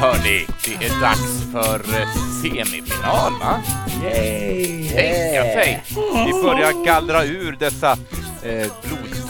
[0.00, 2.08] Hörni, det är dags för eh,
[2.42, 3.62] semifinal va?
[4.02, 4.88] Yay!
[4.88, 5.82] Tänka sig!
[6.26, 7.92] Vi börjar gallra ur dessa
[8.42, 8.72] eh,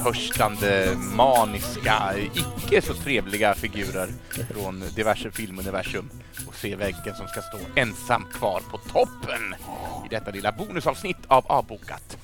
[0.02, 4.08] blodtörstande, maniska, icke så trevliga figurer
[4.52, 6.10] från diverse filmuniversum
[6.46, 9.54] och se vilken som ska stå ensam kvar på toppen
[10.06, 12.18] i detta lilla bonusavsnitt av Avbokat.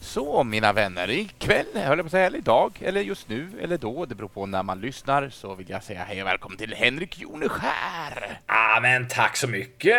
[0.00, 3.78] Så mina vänner, ikväll, höll jag på att säga, eller idag, eller just nu, eller
[3.78, 6.74] då, det beror på när man lyssnar, så vill jag säga hej och välkommen till
[6.74, 8.40] Henrik Joneskär!
[8.46, 9.96] Ah, men tack så mycket!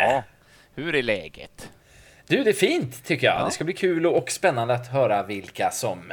[0.00, 0.22] Ja,
[0.74, 1.70] hur är läget?
[2.26, 3.46] Du, det är fint tycker jag.
[3.46, 6.12] Det ska bli kul och spännande att höra vilka som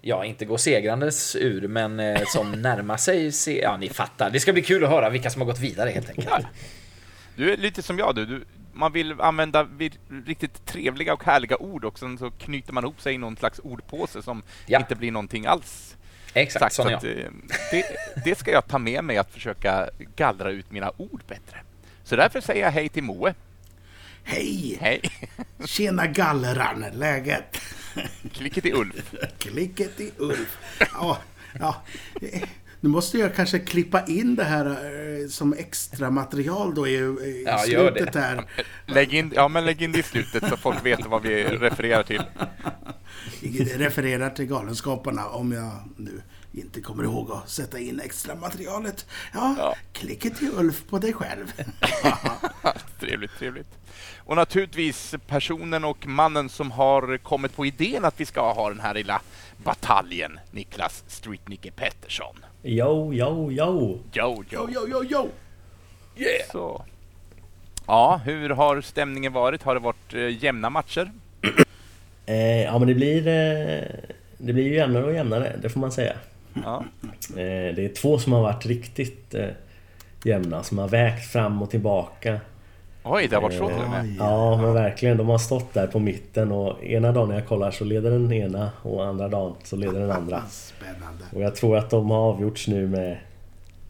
[0.00, 3.32] ja, inte går segrandes ur, men eh, som närmar sig.
[3.32, 4.30] Se ja, ni fattar.
[4.30, 6.46] Det ska bli kul att höra vilka som har gått vidare helt enkelt.
[7.36, 8.26] Du är lite som jag du.
[8.26, 9.68] du man vill använda
[10.26, 13.58] riktigt trevliga och härliga ord och sen så knyter man ihop sig i någon slags
[13.58, 14.78] ordpåse som Ja.
[14.78, 15.96] inte blir någonting alls.
[16.34, 16.74] Exakt, sagt.
[16.74, 17.04] sån jag.
[17.04, 17.26] eh,
[17.70, 17.84] det,
[18.24, 21.56] det ska jag ta med mig att försöka gallra ut mina ord bättre.
[22.04, 23.34] Så därför säger jag hej till Moe.
[24.24, 24.78] Hej!
[24.80, 25.00] Hej!
[25.64, 27.58] Tjena gallran, läget?
[28.32, 29.14] Klicket i Ulf.
[29.38, 30.58] Klicket i Ulf.
[30.92, 31.18] Ja,
[31.60, 31.82] ja.
[32.80, 37.44] Nu måste jag kanske klippa in det här eh, som extra material då i, i
[37.46, 38.44] Ja, slutet här.
[38.86, 42.02] Lägg in, ja, men lägg in det i slutet så folk vet vad vi refererar
[42.02, 42.22] till.
[43.40, 46.22] Jag refererar till Galenskaparna om jag nu
[46.56, 49.06] inte kommer ihåg att sätta in extra materialet.
[49.34, 49.74] Ja, Ja.
[49.92, 51.52] klicket i Ulf på dig själv.
[53.00, 53.68] trevligt, trevligt.
[54.18, 58.80] Och naturligtvis personen och mannen som har kommit på idén att vi ska ha den
[58.80, 59.20] här lilla
[59.64, 62.36] bataljen, Niklas Street Nicke Pettersson.
[62.62, 63.98] Yo, yo, yo!
[64.12, 65.28] Jo, Jo, jo, jo, jo!
[66.16, 66.50] Yeah.
[66.52, 66.84] Så.
[67.86, 69.62] Ja, hur har stämningen varit?
[69.62, 71.12] Har det varit eh, jämna matcher?
[72.28, 73.26] Eh, ja men det blir...
[73.28, 73.82] Eh,
[74.38, 76.16] det blir ju jämnare och jämnare, det får man säga.
[76.64, 76.84] Ja.
[77.30, 79.48] Eh, det är två som har varit riktigt eh,
[80.24, 82.40] jämna, som har vägt fram och tillbaka.
[83.04, 84.16] Oj, det har varit så till och med.
[84.18, 85.16] Ja, men verkligen.
[85.16, 88.32] De har stått där på mitten och ena dagen när jag kollar så leder den
[88.32, 90.42] ena och andra dagen så leder den andra.
[90.50, 91.24] Spännande.
[91.34, 93.18] Och jag tror att de har avgjorts nu med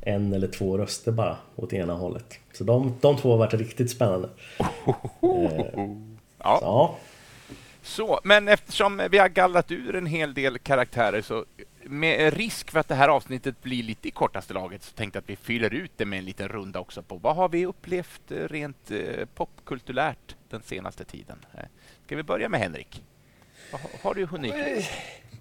[0.00, 2.38] en eller två röster bara åt ena hållet.
[2.53, 4.28] Så de, de två har varit riktigt spännande.
[5.21, 6.59] Ja.
[6.62, 6.97] Ja,
[7.83, 11.44] Så, men eftersom vi har gallrat ur en hel del karaktärer så
[11.88, 15.22] med risk för att det här avsnittet blir lite i kortaste laget så tänkte jag
[15.22, 18.30] att vi fyller ut det med en liten runda också på vad har vi upplevt
[18.30, 21.38] eh, rent eh, popkulturärt den senaste tiden?
[21.54, 21.60] Eh,
[22.06, 23.02] ska vi börja med Henrik?
[23.72, 24.54] Vad har- har du hunnit?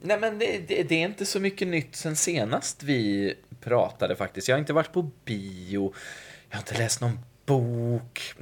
[0.02, 4.48] Nej, men det, det, det är inte så mycket nytt sen senast vi pratade faktiskt.
[4.48, 5.94] Jag har inte varit på bio.
[6.50, 8.34] Jag har inte läst någon bok.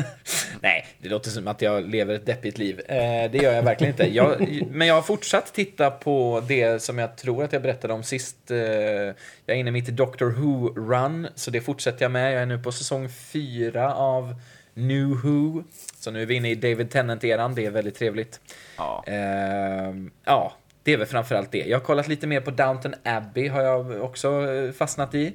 [0.60, 2.80] Nej, det låter som att jag lever ett deppigt liv.
[2.88, 4.14] Eh, det gör jag verkligen inte.
[4.14, 8.02] Jag, men jag har fortsatt titta på det som jag tror att jag berättade om
[8.02, 8.50] sist.
[8.50, 9.14] Eh, jag
[9.46, 12.34] är inne mitt i Doctor Who-run, så det fortsätter jag med.
[12.34, 14.34] Jag är nu på säsong fyra av
[14.74, 15.64] New Who.
[16.00, 17.54] Så nu är vi inne i David Tennant-eran.
[17.54, 18.40] Det är väldigt trevligt.
[18.76, 19.04] Ja.
[19.06, 20.52] Ehm, ja,
[20.82, 21.64] det är väl framförallt det.
[21.66, 25.32] Jag har kollat lite mer på Downton Abbey har jag också eh, fastnat i.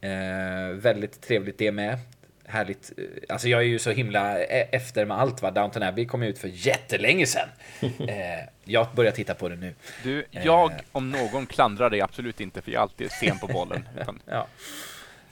[0.00, 1.98] Ehm, väldigt trevligt det med.
[2.50, 2.92] Härligt.
[2.98, 5.50] eh, Alltså jag är ju så himla e- efter med allt va.
[5.50, 7.48] Downton Abbey kom ut för jättelänge sedan.
[8.08, 9.74] Ehm, jag börjar titta på det nu.
[10.02, 13.88] Du, jag om någon klandrar dig absolut inte för jag är alltid sen på bollen.
[14.00, 14.46] Utan, Ja.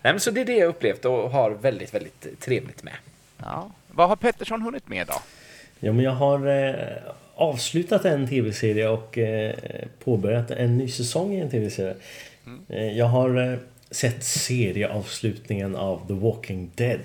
[0.03, 2.95] Nej, men så det är det jag upplevt och har väldigt, väldigt trevligt med.
[3.39, 3.71] ja.
[3.89, 5.15] Vad har Pettersson hunnit med då?
[5.81, 6.75] Ja, men jag har eh,
[7.35, 9.55] avslutat en tv-serie och eh,
[10.05, 11.95] påbörjat en ny säsong i en tv-serie.
[12.69, 13.59] Eh, jag har eh,
[13.91, 17.01] sett serieavslutningen av The Walking Dead.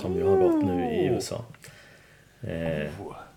[0.00, 1.44] Som ju har gått nu i USA.
[2.42, 2.90] Eh,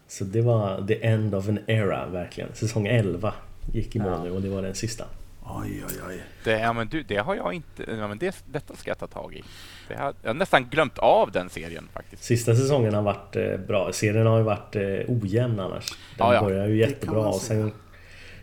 [0.08, 2.50] så det var the end of an era, verkligen.
[2.54, 3.34] Säsong 11
[3.74, 5.06] gick i mål nu och det var den sista.
[5.46, 6.24] Oj, oj, oj.
[6.44, 7.84] Det, ja, men du, det har jag inte...
[7.98, 9.44] Ja, men det, detta ska jag ta tag i.
[9.88, 12.24] Det har, jag har nästan glömt av den serien faktiskt.
[12.24, 13.94] Sista säsongen har varit eh, bra.
[13.94, 15.90] Serien har ju varit eh, ojämn annars.
[15.90, 15.98] Den
[16.28, 16.42] Ja, ja.
[16.44, 17.72] började ju jättebra och sen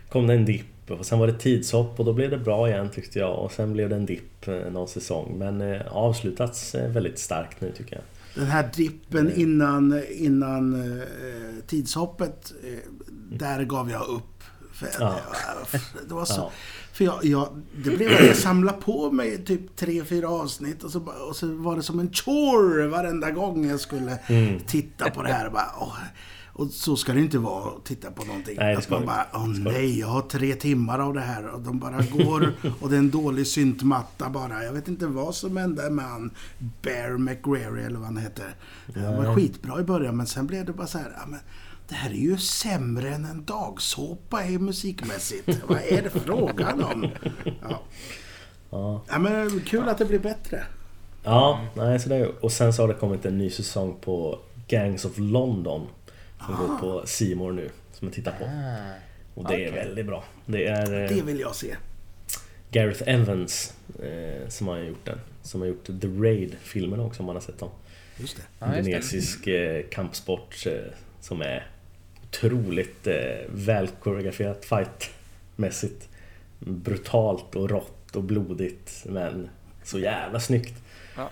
[0.09, 2.89] kom det en dipp och sen var det tidshopp och då blev det bra igen
[2.89, 5.35] tyckte jag och sen blev det en dipp eh, någon säsong.
[5.37, 8.03] Men eh, avslutats eh, väldigt starkt nu tycker jag.
[8.35, 11.03] Den här dippen innan, innan eh,
[11.67, 12.79] tidshoppet, eh,
[13.31, 14.23] där gav jag upp.
[14.73, 15.15] För, Ja.
[16.07, 16.41] det var så...
[16.41, 16.51] Ja.
[16.93, 20.91] För jag, jag, det blev att jag samlade på mig typ tre, fyra avsnitt och
[20.91, 20.99] så,
[21.29, 24.59] och så var det som en chore varenda gång jag skulle Mm.
[24.67, 25.45] titta på det här.
[25.47, 25.97] Och bara, åh,
[26.53, 28.55] Och så ska det inte vara att titta på någonting.
[28.59, 31.79] Nej, att man bara, åh nej, jag har tre timmar av det här och de
[31.79, 34.63] bara går och det är en dålig syntmatta bara.
[34.63, 36.31] Jag vet inte vad som hände med han
[36.81, 38.55] Bear McGrary eller vad han heter.
[38.85, 41.39] Det var skitbra i början men sen blev det bara så här, ja, men
[41.89, 45.61] det här är ju sämre än en dagsåpa i musikmässigt.
[45.67, 47.07] vad är det frågan om?
[47.43, 47.81] Ja.
[48.69, 50.63] Ja, Ja, men kul att det blir bättre.
[51.23, 54.39] ja nej, så det är, och sen så har det kommit en ny säsong på
[54.67, 55.87] Gangs of London.
[56.45, 57.05] Som går på
[57.35, 58.45] More nu, som jag tittar på.
[59.33, 59.85] Och det är okej.
[59.85, 60.23] väldigt bra.
[60.45, 61.75] Det är eh, Det vill jag se.
[62.71, 63.73] Gareth Evans
[64.03, 65.19] eh, som har gjort den.
[65.41, 67.69] Som har gjort The Raid-filmen också om man har sett dem.
[68.17, 68.43] Just det.
[68.59, 68.77] Ja.
[68.77, 70.73] Indonesisk eh, kampsport eh,
[71.19, 71.67] som är
[72.23, 73.15] otroligt eh,
[73.47, 76.09] välkoreograferat fightmässigt.
[76.59, 79.49] Brutalt och rått och blodigt men
[79.83, 80.73] så jävla snyggt.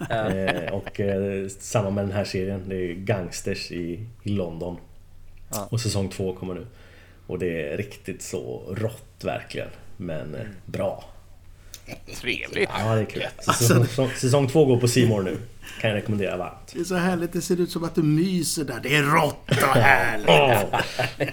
[0.09, 4.77] Eh, och eh, samma med den här serien, det är gangsters i, i London.
[5.49, 5.67] Ja.
[5.71, 6.67] Och säsong två kommer nu.
[7.27, 9.69] Och det är riktigt så rått verkligen.
[9.97, 10.47] Men mm.
[10.65, 11.03] bra.
[12.15, 12.69] Trevligt.
[12.79, 13.23] Ja, det är kul.
[13.45, 15.37] Säsong, säsong, säsong två går på More nu.
[15.81, 16.71] Kan jag rekommendera varmt.
[16.73, 18.79] Det är så härligt, det ser ut som att du myser där.
[18.83, 20.27] Det är rått och härligt.
[20.29, 20.63] Åh,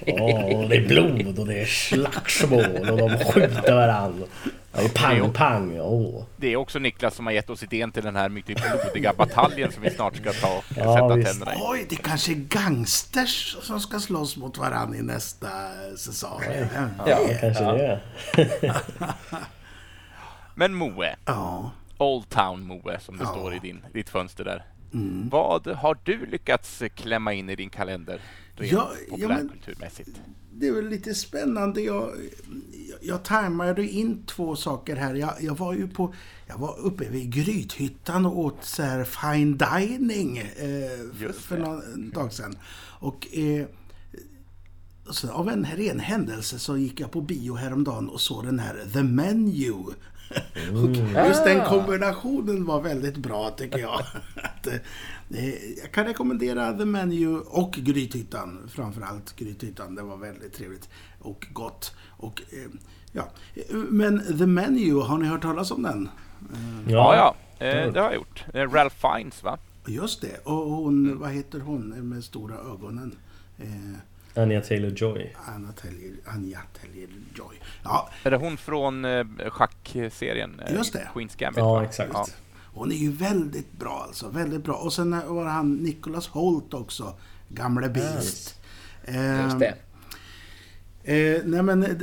[0.06, 4.26] Åh, och det är blod och det är slagsmål och de skjuter varandra.
[4.72, 5.80] Det är pang, pang.
[5.80, 6.24] Åh.
[6.36, 9.72] Det är också Niklas som har gett oss idén till den här mycket blodiga bataljen
[9.72, 11.30] som vi snart ska ta och Ja, sätta visst.
[11.30, 11.58] tänderna i.
[11.60, 15.48] Oj, det kanske är gangsters som ska slåss mot varandra i nästa
[15.96, 16.42] säsong.
[17.06, 17.72] Ja, Det kanske ja.
[17.72, 18.00] det
[18.32, 18.76] är.
[20.58, 21.70] Men Moe, Ja.
[21.98, 23.30] Old Town Moe som det Ja.
[23.30, 24.66] står i din, ditt fönster där.
[24.94, 25.28] Mm.
[25.28, 28.20] Vad har du lyckats klämma in i din kalender?
[28.54, 30.10] Rent Ja, populärkulturmässigt.
[30.52, 31.80] Det är väl lite spännande.
[31.80, 32.02] Jag,
[32.90, 35.14] jag, jag tajmade in två saker här.
[35.14, 36.14] Jag, jag var ju på...
[36.46, 42.32] Jag var uppe vid Grythyttan och åt så här fine dining eh, för någon dag
[42.32, 42.58] sedan.
[43.00, 43.26] Och...
[43.36, 43.66] Eh,
[45.10, 48.84] så av en ren händelse så gick jag på bio häromdagen och såg den här
[48.92, 49.72] The Menu.
[50.82, 54.00] och just den kombinationen var väldigt bra tycker jag.
[54.36, 54.74] Att, eh,
[55.82, 58.68] jag kan rekommendera The Menu och Grythyttan.
[58.68, 59.94] Framförallt Grythyttan.
[59.94, 60.88] Det var väldigt trevligt
[61.18, 61.94] och gott.
[62.08, 62.70] Och, eh,
[63.12, 63.28] ja.
[63.88, 66.08] Men The Menu, har ni hört talas om den?
[66.88, 67.36] Ja, ja.
[67.58, 68.44] Eh, jag det har jag gjort.
[68.54, 69.58] Eh, Ralph Fiennes, va?
[69.86, 70.38] Just det.
[70.44, 73.18] Och hon, vad heter hon med stora ögonen?
[73.58, 73.98] Eh,
[74.36, 75.30] Anya Taylor-Joy.
[75.54, 77.54] Anna Tellier, Anja Tellier-Joy.
[77.84, 80.60] Ja, Är det hon från eh, schackserien?
[80.66, 81.08] eh, Just det.
[81.14, 81.84] Queen's Gambit, Ja, va?
[81.84, 82.10] exakt.
[82.14, 82.26] Ja.
[82.74, 84.28] hon är ju väldigt bra alltså.
[84.28, 84.74] Väldigt bra.
[84.74, 87.14] Och sen var han Nicholas Holt också.
[87.48, 88.60] Gamle Beast.
[89.04, 89.74] Eh, Just det.
[91.02, 91.98] Eh, nej men det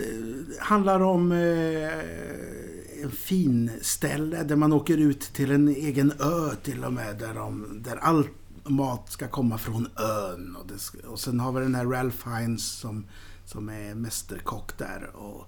[0.59, 6.83] handlar om eh, en fin ställe där man åker ut till en egen ö till
[6.85, 7.17] och med.
[7.17, 8.27] Där, de, där all
[8.63, 10.55] mat ska komma från ön.
[10.59, 13.05] Och, det, och sen har vi den här Ralph Fiennes som,
[13.45, 15.15] som är mästerkock där.
[15.15, 15.47] Och,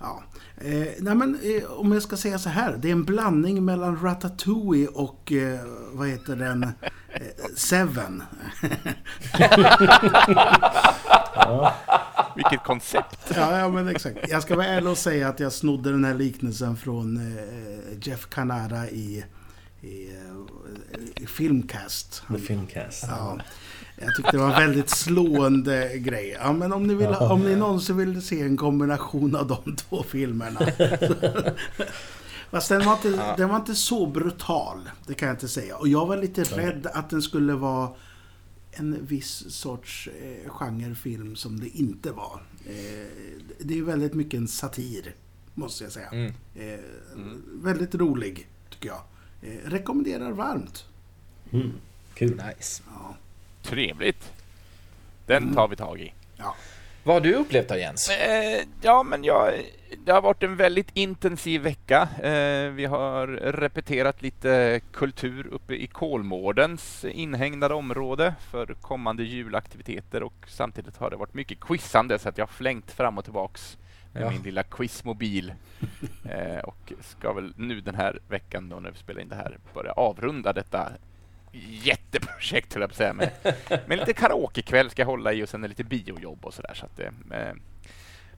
[0.00, 0.22] ja.
[0.56, 2.76] eh, nej men, eh, om jag ska säga så här.
[2.76, 5.60] Det är en blandning mellan Ratatouille och eh,
[5.92, 6.62] vad heter den?
[6.62, 6.70] Eh,
[7.56, 8.22] Seven.
[12.36, 13.32] Vilket koncept!
[13.34, 14.18] Ja, ja, men exakt.
[14.28, 18.28] Jag ska vara ärlig och säga att jag snodde den här liknelsen från eh, Jeff
[18.30, 19.24] Canara i,
[19.80, 20.29] i, eh, i
[21.26, 22.22] Filmcast.
[22.28, 23.04] The Filmcast.
[23.08, 23.38] Ja,
[23.96, 26.36] jag tyckte det var en väldigt slående grej.
[26.40, 30.02] Ja, men om ni, vill, om ni någonsin vill se en kombination av de två
[30.02, 30.60] filmerna.
[32.50, 35.76] Fast den var, inte, den var inte så brutal, det kan jag inte säga.
[35.76, 37.90] Och jag var lite rädd att den skulle vara
[38.72, 42.42] en viss sorts eh, genrefilm som det inte var.
[42.66, 43.06] Eh,
[43.58, 45.14] det är väldigt mycket en satir,
[45.54, 46.08] måste jag säga.
[46.08, 46.32] Mm.
[46.54, 46.80] Eh,
[47.52, 49.02] Väldigt rolig, tycker jag.
[49.42, 50.84] Eh, rekommenderar varmt.
[51.52, 51.72] Mm.
[52.14, 52.30] Kul.
[52.30, 52.82] Nice.
[52.86, 53.16] Ja.
[53.62, 54.32] Trevligt!
[55.26, 56.12] Den tar vi tag i.
[56.36, 56.56] Ja.
[57.04, 58.10] Vad har du upplevt då Jens?
[58.10, 59.52] Eh, ja, men jag,
[60.04, 62.08] det har varit en väldigt intensiv vecka.
[62.22, 70.46] Eh, vi har repeterat lite kultur uppe i Kolmårdens inhägnade område för kommande julaktiviteter och
[70.48, 73.76] samtidigt har det varit mycket quizande så att jag har flängt fram och tillbaks
[74.12, 74.30] Ja.
[74.30, 75.54] min lilla quizmobil.
[76.24, 79.58] Eh, och ska väl nu den här veckan då när vi spelar in det här
[79.74, 80.92] börja avrunda detta
[81.52, 83.12] jätteprojekt höll jag på att säga.
[83.12, 83.30] Med,
[83.86, 86.74] med lite karaokekväll ska jag hålla i och sen är lite biojobb och sådär.
[86.74, 87.52] Så att, eh,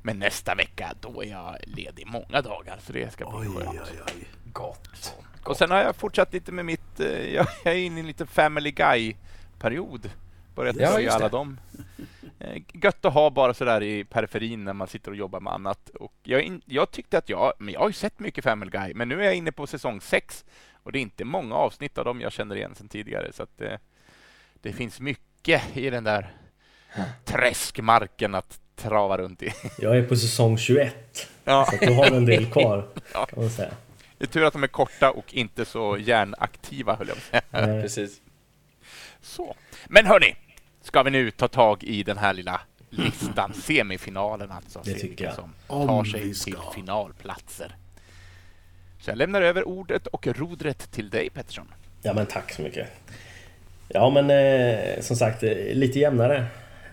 [0.02, 3.81] men nästa vecka, då är jag ledig många dagar så det ska bli Oj, skönt.
[3.93, 4.25] oj, oj.
[4.52, 5.14] Gott.
[5.45, 8.26] Och sen har jag fortsatt lite med mitt, eh, jag är inne i en liten
[8.26, 10.11] Family Guy-period.
[10.55, 11.59] Börjat Ja, följa alla dem.
[12.44, 15.88] Eh, Gött att ha bara sådär i periferin när man sitter och jobbar med annat.
[15.88, 18.94] Och jag, in, jag tyckte att jag, men jag har ju sett mycket Family Guy,
[18.94, 20.44] men nu är jag inne på säsong sex
[20.82, 23.32] och det är inte många avsnitt av dem jag känner igen sedan tidigare.
[23.32, 23.78] Så att eh,
[24.62, 26.32] det finns mycket i den där
[27.25, 29.52] träskmarken att trava runt i.
[29.78, 31.28] Jag är på säsong 21.
[31.44, 31.66] Ja.
[31.68, 32.88] Så att du har en del kvar.
[33.14, 33.26] Ja.
[33.26, 33.72] Kan man säga.
[34.18, 37.44] Det är tur att de är korta och inte så hjärnaktiva, höll jag på att
[37.50, 37.82] säga.
[37.82, 38.20] Precis.
[39.20, 39.56] Så.
[39.88, 40.37] Men hörni,
[40.82, 42.60] ska vi nu ta tag i den här lilla
[42.90, 44.78] listan, semifinalen alltså.
[44.78, 45.34] Det Se tycker vilka jag.
[45.34, 47.76] som Om tar sig till finalplatser.
[49.00, 51.68] Så jag lämnar över ordet och rodret till dig Pettersson.
[52.02, 52.88] Ja men tack så mycket.
[53.88, 56.46] Ja men eh, som sagt eh, lite jämnare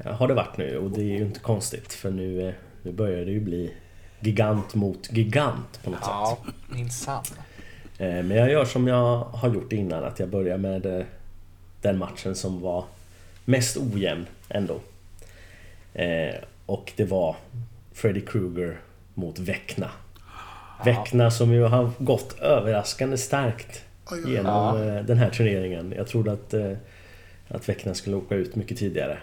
[0.05, 2.53] har det varit nu och det är ju inte konstigt för nu, eh,
[2.83, 3.73] nu börjar det ju bli
[4.19, 6.53] gigant mot gigant på något sätt.
[6.69, 7.23] minsann.
[7.97, 11.05] Eh, Men jag gör som jag har gjort innan att jag börjar med eh,
[11.81, 12.85] den matchen som var
[13.49, 14.79] mest ojämn ändå.
[15.93, 17.35] Eh, Och det var
[17.93, 18.79] Freddy Krueger
[19.13, 19.91] mot Vecna.
[20.85, 23.83] Vecna som ju har gått överraskande starkt
[24.27, 25.93] genom eh, den här turneringen.
[25.97, 26.71] Jag trodde att, eh,
[27.47, 29.17] att Vecna skulle åka ut mycket tidigare.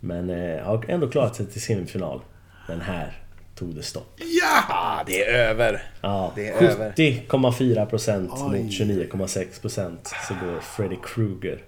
[0.00, 0.28] Men
[0.64, 2.20] har ändå klarat sig till semifinal.
[2.68, 3.12] Men här
[3.54, 4.18] tog det stopp.
[4.42, 5.02] Ja!
[5.06, 5.82] Det är över.
[6.00, 6.92] Ja, Det är över.
[6.96, 8.62] 70,4% Oj.
[8.62, 9.96] mot 29,6%
[10.28, 11.62] så går Freddy Krueger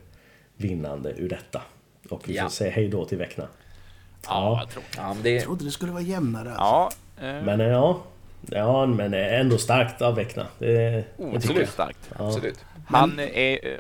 [0.57, 1.63] vinnande ur detta.
[2.11, 2.43] Och vi Ja.
[2.43, 3.45] får säga hej då till Vecna.
[4.27, 6.55] Ja, jag tror Ja, men det, Jag trodde det skulle vara jämnare.
[6.55, 6.99] Alltså.
[7.21, 8.03] Ja, eh, Men eh, ja,
[8.47, 10.47] ja men ändå starkt av Vecna.
[10.59, 11.69] Det, jag.
[11.69, 12.11] starkt.
[12.19, 12.27] Ja.
[12.29, 12.65] absolut.
[12.87, 13.79] Han är, eh,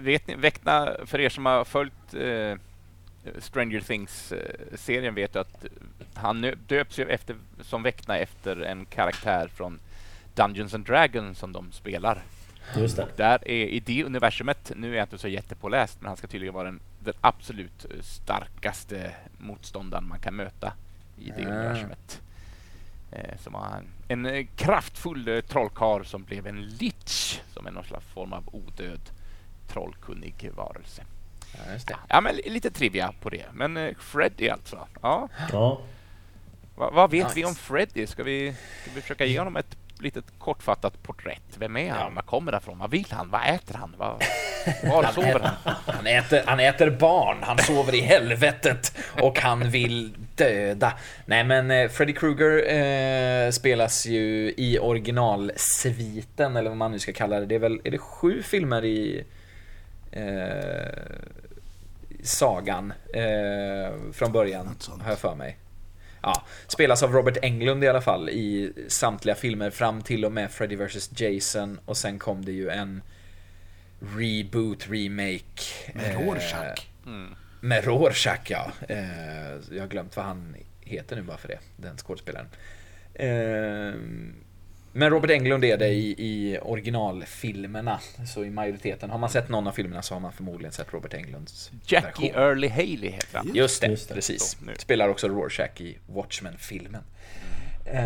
[0.00, 2.54] vet ni, Väckna, för er som har följt eh,
[3.38, 5.64] Stranger Things-serien vet att
[6.14, 9.78] han döps ju efter, som Väckna efter en karaktär från
[10.34, 12.22] Dungeons and Dragons som de spelar.
[12.76, 13.06] Just det.
[13.16, 16.54] Där är i det universumet, nu är jag inte så jättepåläst, men han ska tydligen
[16.54, 20.72] vara den, den absolut eh, starkaste motståndaren man kan möta
[21.18, 21.48] i det Ah.
[21.50, 22.20] universumet.
[23.12, 27.84] Eh, som var en, en eh, kraftfull trollkarl som blev en lich, som är någon
[27.84, 29.00] slags form av odöd
[29.68, 31.04] trollkunnig varelse.
[31.54, 31.96] Ja, just det.
[32.08, 33.44] Ja, men lite trivia på det.
[33.52, 34.88] Men Freddy alltså.
[35.02, 35.80] Ja, Ja,
[36.76, 37.48] vad, vad vet vi Nice.
[37.48, 38.06] om Freddy?
[38.06, 41.56] Ska vi, ska vi försöka ge honom ett litet kortfattat porträtt?
[41.58, 42.14] Vem är han?
[42.14, 42.78] Var kommer han ifrån?
[42.78, 43.30] Vad vill han?
[43.30, 43.94] Vad äter han?
[43.98, 44.10] Vad,
[44.92, 45.74] var sover han?
[45.86, 50.92] Han äter, han äter barn, han sover i helvetet och han vill döda.
[51.26, 57.12] Nej men eh, Freddy Krueger eh, spelas ju i originalsviten eller vad man nu ska
[57.12, 57.46] kalla det.
[57.46, 59.24] Det är väl, är det sju filmer i
[60.12, 60.22] eh,
[62.22, 65.56] sagan eh, från början har jag för mig.
[66.26, 70.50] Ja, spelas av Robert Englund i alla fall i samtliga filmer fram till och med
[70.50, 73.02] Freddy vs Jason och sen kom det ju en
[73.98, 75.92] reboot, remake.
[75.94, 76.86] Med eh, Rorschach.
[77.06, 77.34] Mm.
[77.60, 78.72] Med Rorschach ja.
[78.88, 78.98] Eh,
[79.70, 82.48] jag har glömt vad han heter nu bara för det, den skådespelaren.
[83.14, 83.94] Eh,
[84.96, 88.00] men Robert Englund är det i, i originalfilmerna.
[88.26, 91.14] Så i majoriteten, har man sett någon av filmerna så har man förmodligen sett Robert
[91.14, 92.42] Englunds Jackie version.
[92.42, 93.54] Early Haley heter han.
[93.54, 94.14] Just det, Just det.
[94.14, 94.42] precis.
[94.42, 94.56] Så.
[94.78, 97.02] Spelar också Rorschach i Watchmen-filmen.
[97.84, 98.00] Eh,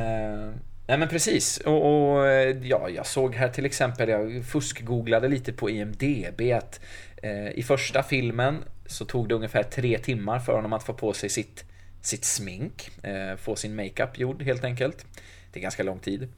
[0.87, 1.59] nej men precis.
[1.59, 2.27] Och, och
[2.63, 6.81] ja, jag såg här till exempel, jag fuskgooglade lite på IMDB att
[7.23, 11.13] eh, i första filmen så tog det ungefär tre timmar för honom att få på
[11.13, 11.65] sig sitt,
[12.01, 12.91] sitt smink.
[13.03, 15.07] Eh, få sin makeup gjord helt enkelt.
[15.53, 16.29] Det är ganska lång tid.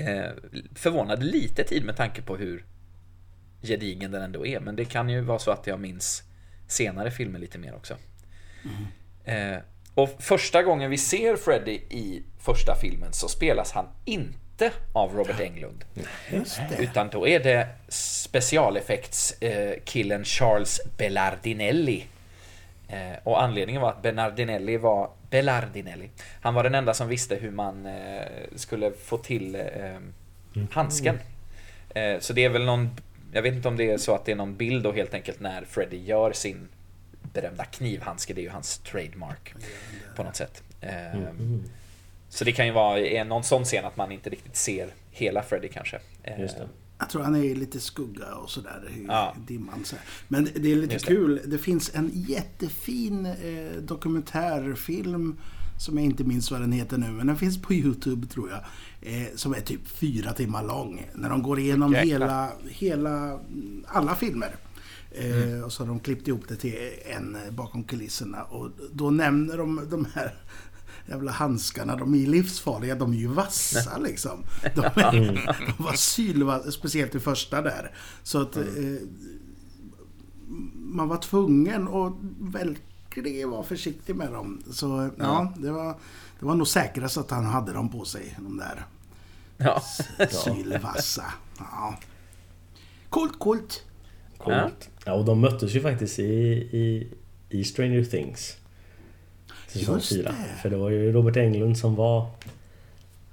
[0.00, 0.30] Eh,
[0.74, 2.64] förvånade lite tid med tanke på hur
[3.62, 4.60] gedigen den ändå är.
[4.60, 6.22] Men det kan ju vara så att jag minns
[6.68, 7.96] senare filmer lite mer också.
[9.24, 9.56] Eh,
[9.94, 15.40] och första gången vi ser Freddy i första filmen så spelas han inte av Robert
[15.40, 15.84] Englund.
[16.78, 22.04] Utan då är det specialeffektskillen eh, killen Charles Bellardinelli.
[22.92, 26.10] Eh, och anledningen var att Bernardinelli var Bellardinelli.
[26.40, 28.22] Han var den enda som visste hur man eh,
[28.56, 29.62] skulle få till eh,
[30.70, 31.18] handsken.
[31.94, 32.90] Eh, så det är väl någon,
[33.32, 35.40] jag vet inte om det är så att det är någon bild då helt enkelt
[35.40, 36.68] när Freddy gör sin
[37.32, 39.54] berömda knivhandske, det är ju hans trademark
[40.16, 40.62] på något sätt.
[40.80, 41.64] Eh, Mm.
[42.28, 45.42] Så det kan ju vara i någon sån scen att man inte riktigt ser hela
[45.42, 45.98] Freddy kanske.
[46.22, 46.68] Eh, just det.
[47.00, 49.36] Jag tror han är lite skugga och sådär i Ja.
[49.46, 49.84] dimman.
[49.84, 49.96] Så.
[50.28, 51.14] Men det är lite Just det.
[51.14, 51.40] kul.
[51.46, 51.58] Det.
[51.58, 55.36] finns en jättefin eh, dokumentärfilm
[55.78, 58.60] som jag inte minns vad den heter nu, men den finns på Youtube tror jag.
[59.02, 61.06] Eh, som är typ fyra timmar lång.
[61.14, 62.08] När de går igenom Jäklar.
[62.10, 63.40] hela, hela,
[63.86, 64.56] alla filmer.
[65.10, 66.74] Eh, Och så har de klippt ihop det till
[67.16, 68.42] en eh, bakom kulisserna.
[68.42, 70.34] Och då nämner de de här
[71.06, 71.96] jävla handskarna.
[71.96, 72.94] De är livsfarliga.
[72.94, 74.44] De är ju vassa liksom.
[74.74, 77.94] De, är, de var sylvassa, speciellt i första där.
[78.22, 78.62] Så att eh,
[80.74, 84.62] man var tvungen att verkligen vara försiktig med dem.
[84.70, 85.98] Så ja, det, var,
[86.40, 88.36] det var nog säkrast att han hade dem på sig.
[88.38, 88.86] De där
[89.56, 89.82] Ja.
[90.30, 91.24] sylvassa.
[91.58, 91.98] Ja.
[93.08, 93.84] Coolt, coolt.
[94.38, 94.90] Coolt.
[95.04, 97.12] Ja, och de möttes ju faktiskt i, i,
[97.48, 98.56] i Stranger Things.
[99.72, 100.22] Säsong Just 4.
[100.22, 100.60] det.
[100.62, 102.26] För det var ju Robert Englund som var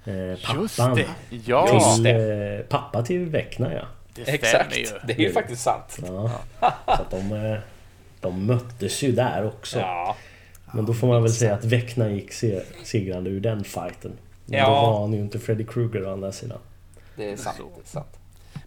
[0.05, 0.95] eh, Just pappan.
[0.95, 1.07] det!
[1.45, 2.55] Ja, Just Till, det.
[2.59, 3.81] eh, pappa till Vecna ja.
[4.13, 4.85] det Exakt, ju.
[5.07, 5.99] det är ju faktiskt sant.
[6.07, 6.31] ja.
[6.85, 7.59] Så att de, eh,
[8.21, 9.79] de möttes ju där också.
[9.79, 10.15] Ja,
[10.73, 14.11] Men då får man väl säga att Vecna gick se- segrande ur den fighten.
[14.45, 14.65] Men Ja.
[14.65, 16.59] då var han ju inte Freddy Krueger å andra sidan.
[17.15, 17.57] det är sant.
[17.57, 18.17] Det är sant.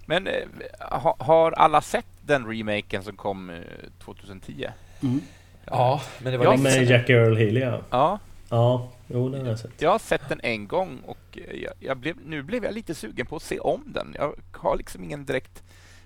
[0.07, 0.33] Men eh,
[0.81, 3.57] ha, har alla sett den remaken som kom eh,
[4.05, 4.67] 2010?
[5.03, 5.21] Mm.
[5.71, 6.85] Ja, men det var Ja, länge Med sedan.
[6.85, 7.81] Jack Earl Haley ja.
[7.91, 8.19] Ja,
[8.50, 9.71] Ja, jo den har jag sett.
[9.83, 12.95] jag har sett den en gång och eh, jag, jag blev, nu blev jag lite
[12.95, 14.15] sugen på att se om den.
[14.19, 15.62] Jag har liksom ingen direkt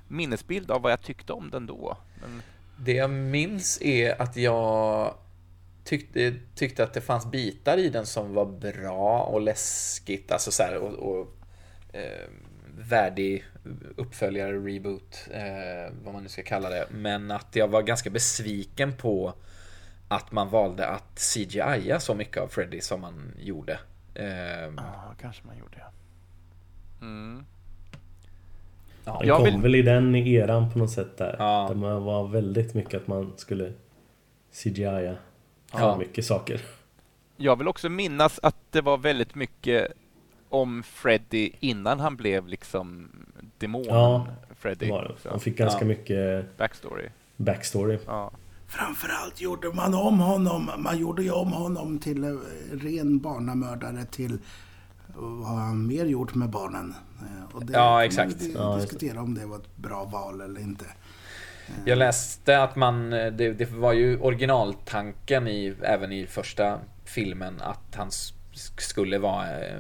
[0.09, 1.97] minnesbild av vad jag tyckte om den då.
[2.21, 2.43] Men,
[2.77, 5.15] Det jag minns är att jag
[5.85, 10.63] tyckte, tyckte att det fanns bitar i den som var bra och läskigt, alltså så
[10.63, 11.35] här, och, och
[11.93, 12.29] eh,
[12.79, 13.45] värdig
[13.97, 16.87] uppföljare, reboot, eh, vad man nu ska kalla det.
[16.91, 19.35] Men att jag var ganska besviken på
[20.09, 23.79] att man valde att CGI så mycket av Freddy som man gjorde.
[24.15, 24.27] Eh,
[24.77, 25.79] ja, kanske man gjorde.
[27.01, 27.45] Mm.
[29.05, 31.37] ja, Det Jag kom vill- väl i den eran på något sätt där.
[31.39, 31.67] Ja.
[31.69, 33.73] Där man var väldigt mycket att man skulle
[34.53, 35.01] CGI-a
[35.73, 35.79] Ja.
[35.81, 35.97] ja.
[35.97, 36.61] mycket saker.
[37.37, 39.93] Jag vill också minnas att det var väldigt mycket
[40.49, 43.11] om Freddy innan han blev liksom
[43.59, 44.91] demonen Ja, Freddy.
[44.91, 45.31] Var det.
[45.31, 45.87] Man fick ganska Ja.
[45.87, 47.09] mycket backstory.
[47.37, 47.99] backstory.
[48.07, 48.31] Ja.
[48.79, 50.71] Framförallt gjorde man om honom.
[50.79, 52.31] Man gjorde ju om honom till eh,
[52.73, 54.39] ren barnamördare till
[55.17, 56.95] vad har han mer gjort med barnen?
[57.21, 58.43] Eh, Och det Ja, exakt.
[58.43, 60.85] ju Ja, diskutera om det var ett bra val eller inte.
[61.85, 67.95] Jag läste att man, det, det var ju originaltanken i, även i första filmen att
[67.97, 68.11] han
[68.79, 69.79] skulle vara eh,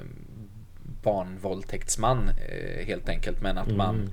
[1.02, 3.42] barnvåldtäktsman eh, helt enkelt.
[3.42, 4.10] Men att man,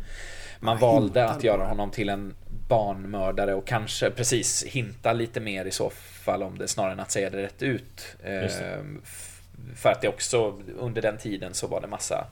[0.61, 2.33] man Ja, valde att göra honom till en
[2.67, 5.89] barnmördare och kanske precis hinta lite mer i så
[6.23, 8.15] fall om det snarare än att säga det rätt ut.
[8.23, 8.43] Det.
[8.61, 9.41] Eh, f-
[9.75, 12.27] För att det också under den tiden så var det massa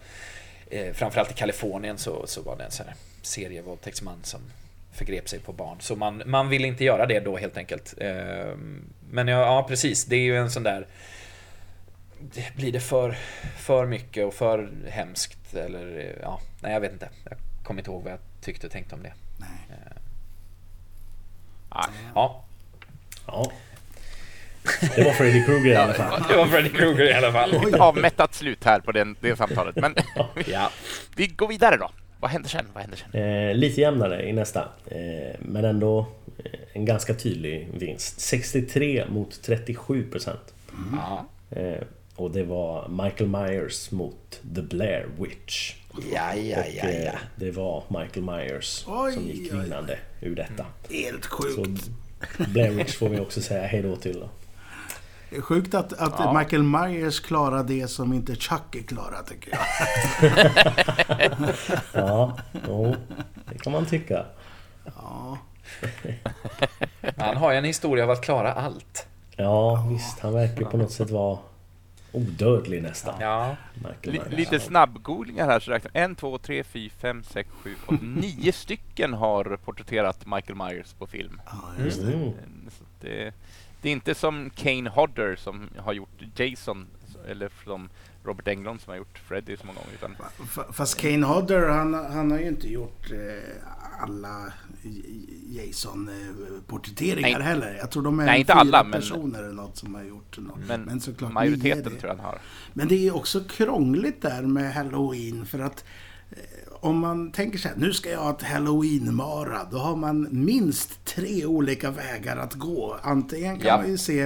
[0.69, 4.39] eh, Framförallt i Kalifornien så, så var det en sån här serievåldtäktsman som
[4.93, 5.77] förgrep sig på barn.
[5.81, 7.93] Så man, man vill inte göra det då helt enkelt.
[7.97, 8.53] Eh,
[9.11, 10.05] Men ja, ja, precis.
[10.05, 10.87] Det är ju en sån där...
[12.19, 13.17] Det, blir det för,
[13.57, 15.55] för mycket och för hemskt?
[15.55, 17.09] Eller ja, nej jag vet inte.
[17.29, 19.13] Jag kommer inte ihåg vad jag tyckte och tänkte om det.
[19.37, 19.49] Nej.
[22.15, 22.43] Ja,
[23.27, 23.51] Ja.
[24.95, 26.23] Det var Freddy Krueger i alla fall.
[26.29, 27.75] det var Freddy Krueger i alla fall.
[27.79, 29.75] Avmättat slut här på den, det samtalet.
[29.75, 29.95] Men
[30.47, 30.71] Ja,
[31.15, 31.91] vi går vidare då.
[32.19, 32.65] Vad händer sen?
[32.73, 33.21] Vad händer sen?
[33.21, 34.69] Eh, lite jämnare i nästa.
[34.91, 35.99] Eh, men ändå
[36.45, 38.19] eh, en ganska tydlig vinst.
[38.19, 40.53] 63 mot 37 procent.
[40.91, 41.83] ja, Eh,
[42.15, 45.75] och det var Michael Myers mot The Blair Witch.
[46.11, 47.11] Ja, ja, och ja, eh, ja.
[47.35, 50.65] det var Michael Myers Oj, som gick vinnande ur detta.
[50.89, 51.89] Helt Så sjukt.
[52.37, 54.29] Blair Witch får vi också säga hejdå till då.
[55.29, 56.39] Det är sjukt att, att Ja.
[56.39, 59.61] Michael Myers klarar det som inte Chucky klarar tycker jag.
[61.93, 62.95] Ja, jo,
[63.51, 64.25] det kan man tycka.
[64.85, 65.37] Ja.
[67.17, 69.07] Han har ju en historia av att klara allt.
[69.35, 70.19] Ja, visst.
[70.19, 71.37] Han verkar på något sätt vara
[72.11, 73.15] odödlig nästan.
[73.21, 73.55] Ja,
[74.03, 74.31] Myers.
[74.31, 79.13] lite snabbgooglingar här så räknar en, två, tre, fyra, fem, sex, sju, åtta, nio stycken
[79.13, 81.41] har porträtterat Michael Myers på film.
[81.45, 82.13] ja, just det.
[82.13, 82.33] Mm.
[82.69, 83.33] Så det,
[83.81, 86.87] det är inte som Kane Hodder som har gjort Jason
[87.27, 87.89] eller som
[88.23, 89.93] Robert Englund som har gjort Freddy så många gånger.
[89.93, 90.15] Utan
[90.73, 94.53] Fast Kane Hodder, han, han har ju inte gjort eh, alla
[95.49, 97.75] Jason-porträtteringar heller.
[97.79, 100.59] Jag tror de är Nej, inte alla, men- personer eller något som har gjort något.
[100.67, 102.39] men, Men såklart, majoriteten tror jag han har.
[102.73, 105.83] Men det är också krångligt där med Halloween för att
[106.31, 106.37] eh,
[106.71, 109.67] om man tänker sig nu ska jag ha ett Halloween-mara.
[109.71, 112.97] Då har man minst tre olika vägar att gå.
[113.03, 113.77] Antingen kan Ja.
[113.77, 114.21] man ju se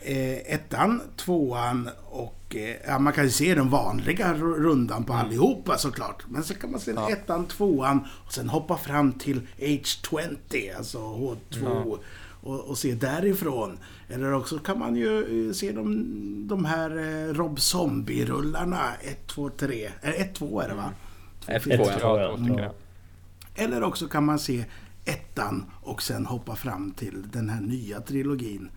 [0.00, 5.12] eh, ettan, tvåan och eh, ja, man kan ju se den vanliga ru- rundan på
[5.12, 6.24] allihopa såklart.
[6.28, 7.10] Men så kan man se Ja.
[7.10, 11.98] ettan, tvåan och sen hoppa fram till H20, alltså H2
[12.42, 13.78] och, och se därifrån.
[14.08, 16.04] Eller också kan man ju eh, se de,
[16.48, 19.90] de här eh, Rob Zombie-rullarna 1, 2, 3.
[20.02, 20.92] 1, 2 är det va?
[21.44, 21.76] Två Ett, filmer.
[21.84, 21.98] två, Ett, ja.
[22.00, 22.28] två, Ja, ja.
[22.28, 22.64] två stycken, Ja.
[22.64, 22.72] ja.
[23.64, 24.64] Eller också kan man se
[25.04, 28.68] ettan och sen hoppa fram till den här nya trilogin.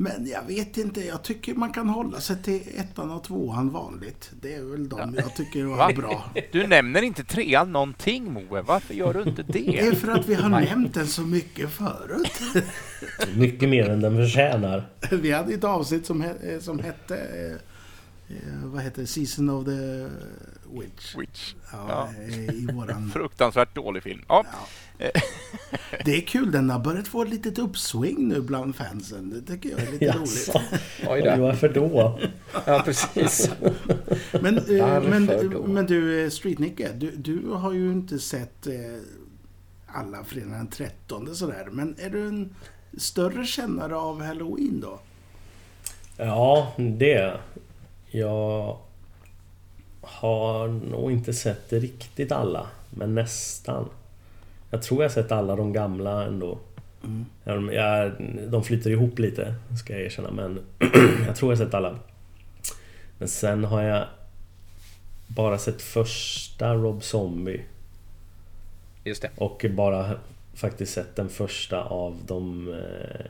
[0.00, 4.30] Men jag vet inte, jag tycker man kan hålla sig till ettan och tvåan vanligt.
[4.40, 5.92] Det är väl de jag tycker var Va?
[5.96, 6.30] bra.
[6.52, 8.62] Du nämner inte trean någonting Moe.
[8.62, 9.96] Varför gör du inte Det är det?
[9.96, 12.40] för att vi har nämnt den så mycket förut.
[13.36, 14.88] Mycket mer än den förtjänar.
[15.22, 17.16] Vi hade ett avsnitt som, he- eh, som hette...
[17.16, 17.52] eh,
[18.36, 19.06] eh, Vad heter det?
[19.06, 20.06] Season of the
[20.72, 21.16] Witch.
[21.16, 21.54] Witch.
[21.72, 22.22] Ja, Ja.
[22.32, 23.10] I våran...
[23.14, 24.22] Fruktansvärt dålig film.
[24.28, 24.58] Ja, Ja.
[26.04, 29.30] Det är kul, den har börjat få ett litet uppsving nu bland fansen.
[29.30, 30.50] Det tycker jag är lite roligt.
[31.08, 31.42] Oj då.
[31.42, 32.18] varför då?
[32.66, 33.50] Ja, precis.
[34.40, 35.66] Men, eh, men, då?
[35.66, 38.74] men du, eh, Street-Nicke, du, du har ju inte sett eh,
[39.86, 41.68] alla fredag den 13 sådär.
[41.72, 42.54] Men är du en
[42.96, 45.00] större kännare av Halloween då?
[46.16, 47.40] Ja, det.
[48.10, 48.78] Jag
[50.08, 53.88] har nog inte sett riktigt alla, men nästan.
[54.70, 56.58] Jag tror jag har sett alla de gamla ändå.
[57.04, 57.72] Mm.
[57.72, 58.12] Jag,
[58.48, 60.60] de flyter ihop lite, ska jag erkänna, men
[61.26, 61.98] jag tror jag har sett alla.
[63.18, 64.04] Men sen har jag
[65.26, 67.64] bara sett första Rob Zombie
[69.04, 69.30] Just det.
[69.36, 70.10] och bara
[70.54, 73.26] faktiskt sett den första av de eh,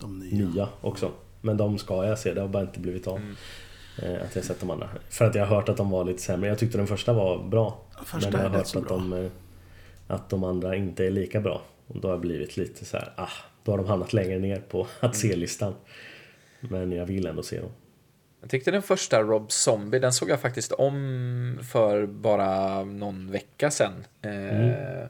[0.00, 0.46] De nya.
[0.48, 1.10] nya också.
[1.40, 3.16] Men de ska jag se, det har bara inte blivit av.
[3.16, 3.36] Mm.
[4.02, 4.88] Eh, Att jag sett de andra.
[5.08, 6.48] För att jag har hört att de var lite sämre.
[6.48, 7.78] Jag tyckte den första var bra.
[8.04, 8.96] Första men jag har hört att bra.
[8.96, 9.30] de, eh,
[10.06, 11.62] att de andra inte är lika bra.
[11.86, 13.28] Och då har jag blivit lite så här, ah,
[13.64, 15.74] då har de hamnat längre ner på att se-listan.
[16.60, 17.70] Men jag vill ändå se dem.
[18.40, 23.70] Jag tyckte den första Rob Zombie, den såg jag faktiskt om för bara någon vecka
[23.70, 24.04] sedan.
[24.22, 25.06] Eh,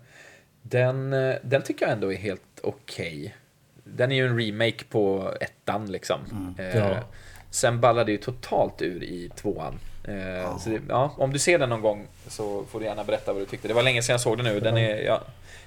[0.63, 3.37] den, eh, den tycker jag ändå är helt okej.
[3.85, 6.55] Den är ju en remake på ettan liksom.
[6.59, 6.97] Eh, Ja.
[7.53, 9.79] Sen ballade det ju totalt ur i tvåan.
[10.05, 13.33] Eh, så det, ja, om du ser den någon gång så får du gärna berätta
[13.33, 13.69] vad du tyckte.
[13.69, 14.61] Det var länge sedan jag såg den nu.
[14.61, 15.21] Den är, jag,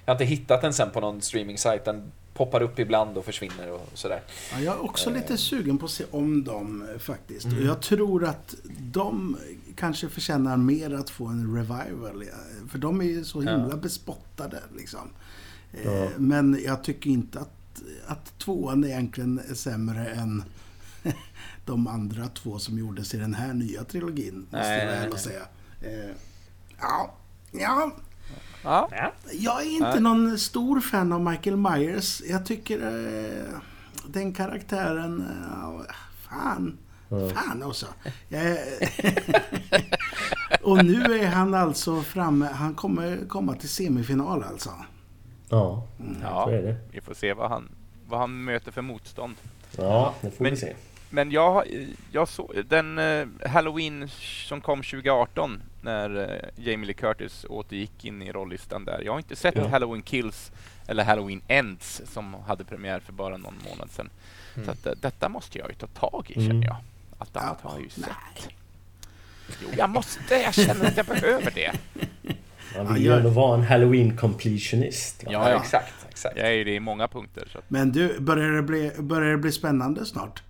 [0.05, 1.85] jag har inte hittat den sen på någon streaming-sajt.
[1.85, 4.21] Den poppar upp ibland och försvinner och sådär.
[4.53, 7.45] Ja, jag är också lite sugen på att se om dem eh, faktiskt.
[7.45, 7.57] Mm.
[7.57, 9.37] Och jag tror att de
[9.75, 12.23] kanske förtjänar mer att få en revival.
[12.27, 12.67] ja.
[12.71, 15.09] För de är ju så himla bespottade liksom.
[15.73, 16.07] Eh, Ja.
[16.17, 20.43] Men jag tycker inte att, att tvåan egentligen är sämre än
[21.65, 24.39] de andra två som gjordes i den här nya trilogin.
[24.39, 25.19] Måste Nej, jag nej, väl nej.
[25.19, 25.41] säga.
[25.81, 26.15] Eh,
[26.81, 27.13] Ja,
[27.51, 27.91] ja,
[28.63, 28.87] ja.
[28.91, 29.11] Ja.
[29.31, 30.01] jag är inte Nej.
[30.01, 32.21] någon stor fan av Michael Myers.
[32.29, 33.59] Jag tycker eh,
[34.07, 35.21] den karaktären...
[35.21, 35.81] Eh,
[36.29, 36.77] fan.
[37.09, 37.29] Ja.
[37.29, 37.85] Fan också.
[38.27, 38.57] Jag
[40.61, 42.45] och nu är han alltså framme.
[42.53, 44.69] Han kommer komma till semifinal alltså.
[45.49, 45.87] Ja,
[46.21, 46.43] ja.
[46.45, 46.75] så är det.
[46.91, 47.69] Vi får se vad han,
[48.07, 49.35] vad han möter för motstånd.
[49.77, 50.75] Ja, det får Men- vi se.
[51.09, 51.63] Men jag,
[52.11, 54.09] jag såg den eh, Halloween
[54.47, 56.17] som kom 2018 när
[56.57, 59.01] eh, Jamie Lee Curtis återgick in i rollistan där.
[59.05, 59.67] Jag har inte sett Ja.
[59.67, 60.51] Halloween Kills
[60.87, 64.09] eller Halloween Ends som hade premiär för bara någon månad sedan.
[64.65, 66.47] Så att, eh, detta måste jag ju ta tag i Mm.
[66.47, 66.75] känner jag.
[67.17, 68.09] Allt annat Ja, har jag ju nej.
[68.39, 68.53] sett.
[69.63, 70.35] Jo, jag måste.
[70.35, 71.71] Jag känner att jag behöver det.
[72.77, 75.23] Man vill ju ändå vara en halloween completionist.
[75.23, 75.31] va?
[75.33, 75.61] Ja, ja.
[75.61, 75.93] exakt.
[76.09, 76.37] exakt.
[76.37, 77.47] Jag är ju det i många punkter.
[77.51, 80.43] Så att, Men du, börjar det bli, börjar det bli spännande snart?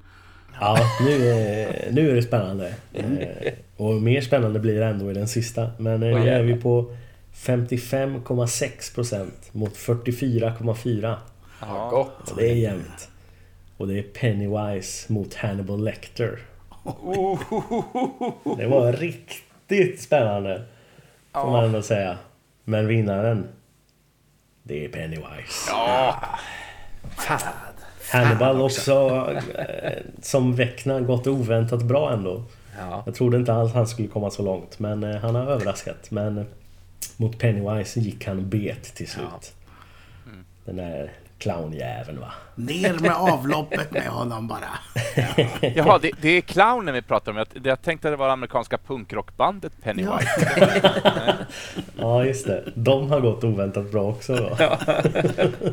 [0.59, 2.73] Ja, nu är, nu är det spännande.
[2.93, 5.71] Eh, Och mer spännande blir det ändå i den sista.
[5.77, 6.91] Men eh, nu är vi på
[7.35, 11.15] 55,6% mot 44,4%.
[11.61, 12.31] Ja, gott.
[12.31, 13.09] Och det är jämnt.
[13.77, 16.39] Och det är Pennywise mot Hannibal Lecter.
[18.57, 20.63] Det var riktigt spännande.
[21.33, 22.17] Får man ändå säga.
[22.63, 23.47] Men vinnaren,
[24.63, 25.71] det är Pennywise.
[28.11, 32.43] Hannibal också, eh, som Vecna, gått oväntat bra ändå.
[32.77, 33.03] Ja.
[33.05, 36.11] Jag trodde inte alls han skulle komma så långt, men eh, han har överraskat.
[36.11, 36.45] Men eh,
[37.17, 39.53] mot Pennywise gick han bet till slut.
[40.65, 42.31] Den där clownjäveln va.
[42.55, 44.69] Ner med avloppet med honom bara.
[45.75, 47.37] jaha, det, det är clownen vi pratar om.
[47.37, 50.29] Jag, jag tänkte att det var amerikanska punkrockbandet Pennywise.
[51.97, 52.63] Ja, just det.
[52.75, 54.63] De har gått oväntat bra också då.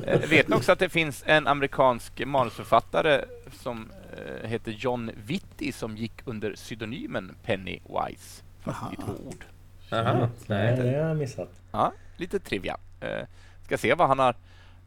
[0.07, 5.72] Eh, Vet ni också att det finns en amerikansk manusförfattare som eh, heter John Vitti
[5.72, 9.44] som gick under pseudonymen Pennywise, fast i två ord.
[9.92, 10.12] Aha.
[10.12, 11.48] Nej, Nej, det har jag missat.
[11.72, 12.77] Ja, lite trivia.
[13.01, 13.27] Eh,
[13.64, 14.35] ska se vad han har...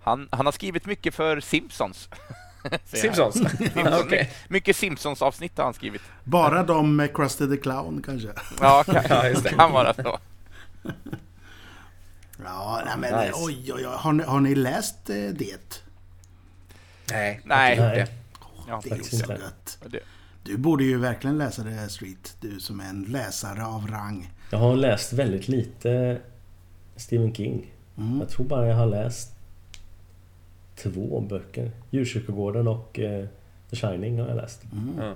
[0.05, 2.09] Han, han har skrivit mycket för Simpsons.
[2.85, 3.33] Simpsons?
[3.57, 4.01] Simpsons.
[4.05, 4.31] Okej.
[4.49, 6.01] My- Mycket Simpsons-avsnitt har han skrivit.
[6.23, 8.27] Bara de med Krusty the Clown kanske.
[8.61, 9.49] Ja, kan, Ja, det.
[9.49, 10.19] kan vara så.
[12.43, 13.33] Ja, nej, men Nice.
[13.35, 13.93] oj, oj, oj.
[13.97, 15.81] Har ni, har ni läst eh, det?
[17.11, 17.41] Nej.
[17.43, 17.77] Nej.
[17.79, 18.05] Nej.
[18.67, 19.77] Ja, Det är så gött.
[20.43, 22.35] Du borde ju verkligen läsa det här Street.
[22.41, 24.31] Du som är en läsare av rang.
[24.49, 26.21] Jag har läst väldigt lite
[26.95, 27.71] Stephen King.
[27.97, 28.19] Mm.
[28.19, 29.34] Jag tror bara jag har läst
[30.75, 31.71] två böcker.
[31.89, 33.25] Djurkyrkogården och eh,
[33.69, 34.61] The Shining har jag läst.
[34.73, 35.15] Mm.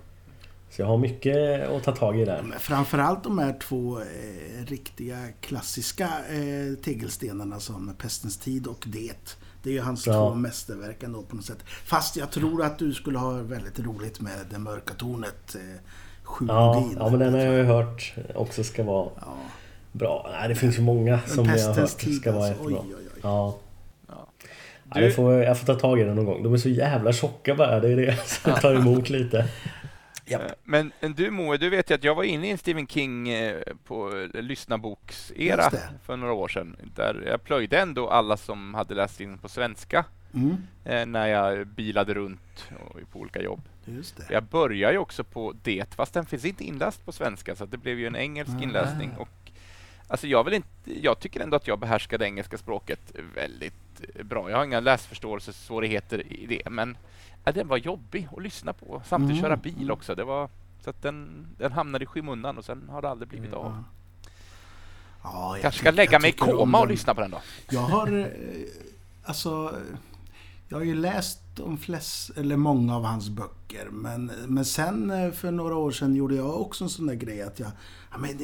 [0.72, 2.42] Så jag har mycket att ta tag i där.
[2.44, 9.38] Men framförallt de här två eh, riktiga klassiska eh, tegelstenarna som Pestens tid och Det.
[9.64, 10.14] Det är ju hans Ja.
[10.14, 11.64] två mästerverk ändå på något sätt.
[11.86, 15.56] Fast jag tror att du skulle ha väldigt roligt med Det mörka tornet.
[15.56, 15.62] Eh,
[16.48, 19.34] Ja, ja, men den har jag ju hört också ska vara Ja.
[19.92, 20.30] bra.
[20.32, 22.64] Nej, det finns ju många som jag har hört ska vara alltså.
[22.64, 22.82] jättebra.
[22.88, 23.20] Oj, oj, oj.
[23.24, 23.58] Ja.
[24.96, 26.44] Ja, det får, jag får ta tag i den någon gång.
[26.44, 27.80] De är så jävla tjocka bara.
[27.80, 29.46] Det är det som tar emot lite.
[30.26, 30.42] Japp.
[30.42, 33.30] Eh, Men, du Moe, du vet ju att jag var inne i en Stephen King
[33.30, 33.56] eh,
[33.88, 35.72] på lyssnarboksera
[36.06, 36.76] för några år sedan.
[36.96, 41.68] Där jag plöjde ändå alla som hade läst in på svenska Mm, eh, när jag
[41.68, 43.62] bilade runt och på olika jobb.
[43.86, 44.34] just det.
[44.34, 47.78] Jag börjar ju också på det, fast den finns inte inläst på svenska, så det
[47.78, 48.64] blev ju en engelsk Ah.
[48.64, 49.12] inläsning.
[49.18, 49.49] Och,
[50.10, 53.00] alltså jag, vill inte, jag tycker ändå att jag behärskar det engelska språket
[53.36, 54.50] väldigt eh, bra.
[54.50, 56.98] Jag har inga läsförståelsesvårigheter i det, men
[57.44, 59.02] ja, den var jobbig att lyssna på.
[59.06, 59.50] Samtidigt Mm.
[59.50, 60.16] köra bil också.
[60.16, 60.50] Det var,
[60.84, 63.66] så att den, den hamnade i skymundan och sen har det aldrig blivit av.
[63.66, 63.84] Ja.
[65.24, 67.42] Ja, jag Kanske ska lägga mig i koma och lyssna på den då.
[67.70, 68.20] Jag har...
[68.20, 68.26] eh,
[69.24, 69.76] Alltså...
[70.72, 73.88] Jag har ju läst de flest, eller många av hans böcker.
[73.92, 77.42] Men, men sen eh, för några år sedan gjorde jag också en sån där grej
[77.42, 77.72] att jag...
[78.12, 78.38] Ja, men,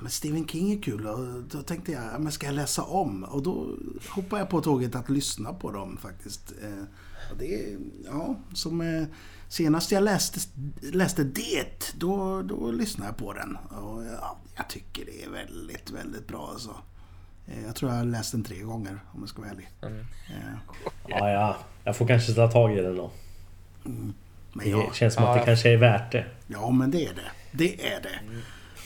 [0.00, 3.24] men Stephen King är kul och då tänkte jag, ja, men ska jag läsa om?
[3.24, 3.76] Och då
[4.10, 6.52] hoppade jag på tåget att lyssna på dem faktiskt.
[6.62, 6.84] Eh,
[7.30, 9.04] Och det, är- ja, som eh,
[9.48, 10.40] senast jag läste,
[10.92, 13.56] läste det, då, då lyssnade jag på den.
[13.56, 16.76] Och ja, jag tycker det är väldigt, väldigt bra alltså.
[17.46, 19.68] Eh, Jag tror jag har läst den tre gånger om jag ska vara ärlig.
[19.82, 19.98] Mm.
[19.98, 20.58] Eh,
[21.08, 21.56] Ja, ja.
[21.84, 23.10] Jag får kanske ta tag i den då.
[23.82, 24.14] Men
[24.64, 25.40] Det ja, känns som att Ja.
[25.40, 26.26] det kanske är värt det.
[26.46, 27.30] ja, men det är det.
[27.52, 28.18] Det är det.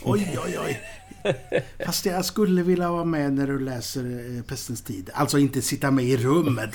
[0.05, 0.81] Oj, oj, oj.
[1.87, 4.05] Fast jag skulle vilja vara med när du läser
[4.37, 5.11] eh, Pestens tid.
[5.15, 6.71] Alltså inte sitta med i rummet.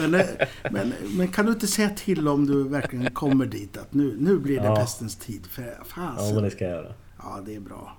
[0.00, 0.26] men, eh,
[0.70, 4.38] men, men kan du inte säga till om du verkligen kommer dit att nu, nu
[4.38, 4.76] blir det Ja.
[4.76, 5.46] Pestens tid?
[5.50, 6.34] För Ja, fasen.
[6.34, 6.92] men det ska jag göra.
[7.18, 7.96] Ja, det är bra.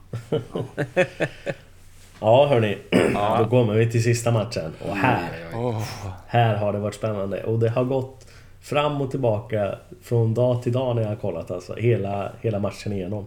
[2.20, 2.78] Ja, hörni.
[3.40, 4.72] Då kommer vi till sista matchen.
[4.90, 5.84] Och här, Oh.
[6.28, 7.44] här har det varit spännande.
[7.44, 8.28] Och det har gått
[8.62, 11.76] fram och tillbaka från dag till dag när jag har kollat alltså.
[11.76, 13.26] Hela, hela matchen igenom.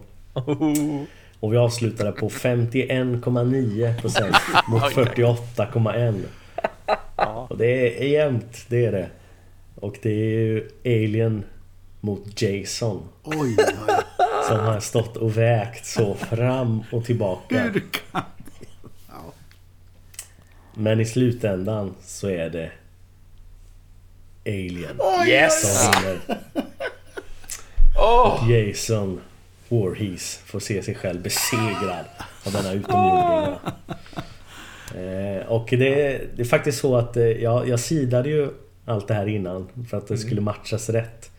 [1.39, 4.35] Och vi avslutade på 51,9%
[4.67, 6.25] mot 48,1%.
[7.49, 9.09] Och det är jämnt, det är det.
[9.75, 11.43] Och det är ju Alien
[12.01, 13.07] mot Jason.
[13.23, 13.55] Oj, oj,
[13.87, 13.93] oj.
[14.47, 17.59] Som har stått och vägt så fram och tillbaka.
[17.61, 18.21] Hur kan.
[20.73, 22.71] Men i slutändan så är det
[24.45, 25.83] Alien Yes!
[25.83, 26.19] som vinner.
[27.97, 28.51] Åh!
[28.51, 29.21] Jason
[29.79, 32.05] Voorhees får se sig själv besegrad
[32.45, 33.59] av denna utomjordingar.
[34.95, 38.49] Eh, och det, det är faktiskt så att eh, jag, jag sidade ju
[38.85, 41.31] allt det här innan för att det skulle matchas rätt.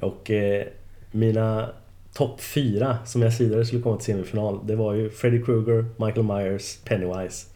[0.00, 0.64] Och eh,
[1.10, 1.68] mina
[2.14, 6.22] topp fyra som jag sidade skulle komma till semifinal det var ju Freddy Krueger, Michael
[6.26, 7.46] Myers, Pennywise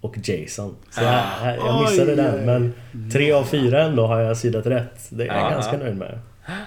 [0.00, 0.76] och Jason.
[0.90, 1.24] Så jag,
[1.56, 2.72] jag missade Oj, den men
[3.12, 5.06] tre av fyra ändå har jag sidat rätt.
[5.10, 5.50] Det är jag Ja.
[5.50, 6.18] ganska nöjd med.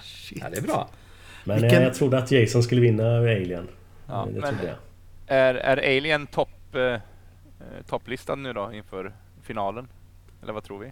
[0.04, 0.38] Shit.
[0.42, 0.90] Ja, det är bra.
[1.44, 3.68] Men Vilken- jag trodde att Jason skulle vinna över Alien.
[4.08, 4.76] Ja, det men- trodde jag.
[5.38, 6.96] Är, är Alien topp, eh,
[7.90, 9.12] topplistad nu då inför
[9.44, 9.88] finalen?
[10.44, 10.92] Eller vad tror vi?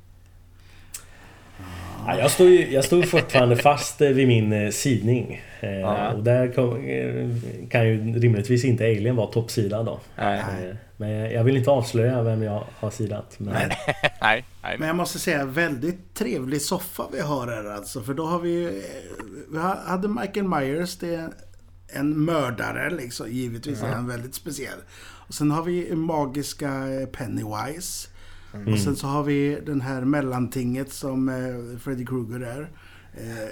[2.08, 5.42] Ja, jag står ju jag står ju fortfarande fast eh, vid min eh, sidning.
[5.60, 6.14] Eh, Ja.
[6.14, 6.52] Och där
[7.70, 10.00] kan ju rimligtvis inte Alien vara toppsidan då.
[10.16, 10.42] Nej.
[11.04, 13.40] Eh, Men jag vill inte avslöja vem jag har sidat.
[13.40, 13.78] Men Nej.
[14.22, 14.78] nej, nej.
[14.80, 18.02] Men jag måste säga, väldigt trevlig soffa vi har här alltså.
[18.02, 18.82] För då har vi ju...
[19.52, 21.30] Vi hade Michael Myers, det är
[21.88, 23.32] en mördare liksom.
[23.32, 24.80] Givetvis är han väldigt speciell.
[25.28, 28.10] Och sen har vi magiska Pennywise.
[28.74, 32.70] Och sen så har vi den här mellantinget som eh, Freddy Krueger är.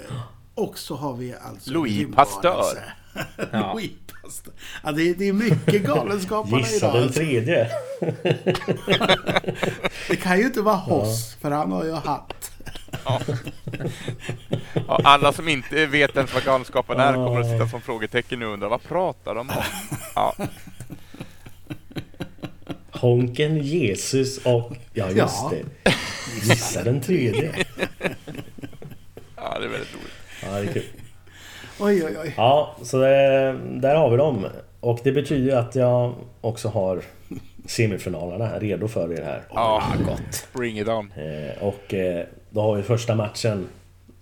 [0.60, 1.70] Och så har vi alltså...
[1.70, 2.14] Louis.
[2.14, 2.94] Pasteur.
[3.52, 3.72] Ja.
[3.72, 3.90] Louis
[4.22, 4.54] Pasteur.
[4.84, 7.02] Ja, det, är- det är mycket galenskaparna gissa idag.
[7.02, 7.70] den tredje.
[10.08, 12.50] Det kan ju inte vara Hoss, för han har ju hatt.
[13.04, 13.20] Ja,
[15.04, 18.52] alla som inte vet ens vad Galenskaparna är kommer att sitta som frågetecken nu och
[18.52, 19.56] undra vad pratar de om?
[20.14, 20.34] Ja,
[22.92, 24.72] Honken, Jesus och...
[24.92, 25.52] Ja just Ja.
[25.84, 25.92] det.
[26.42, 27.54] Gissa den tredje.
[29.36, 30.12] ja, det är väldigt roligt.
[30.42, 30.82] Ja, det är kul.
[31.80, 32.34] Oj, oj, oj.
[32.36, 34.46] Ja, så det, där har vi dem.
[34.80, 37.02] Och det betyder att jag också har
[37.66, 39.42] semifinalerna redo för er här.
[39.50, 40.48] Ja, gott.
[40.52, 41.12] Bring it on.
[41.12, 43.68] Eh, och eh, då har vi första matchen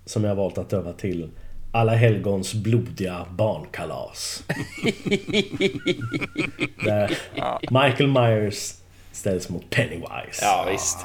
[0.05, 1.31] som jag har valt att döpa till
[1.73, 4.45] Alla helgons blodiga barnkalas.
[6.85, 7.19] Där
[7.61, 8.75] Michael Myers
[9.13, 10.43] ställs mot Pennywise.
[10.43, 10.99] Ja, visst.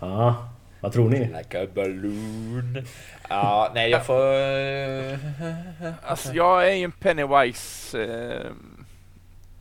[0.00, 0.48] Ja,
[0.80, 1.18] vad tror ni?
[1.18, 2.86] Like a balloon.
[3.28, 4.22] Ja, nej jag får...
[6.02, 8.02] Alltså, jag är ju en Pennywise...
[8.04, 8.52] Eh,